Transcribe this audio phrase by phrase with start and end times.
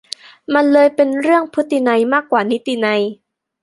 [0.53, 3.01] มันเลยเป็นเรื่อง"พฤตินัย"มากกว่านิตินัย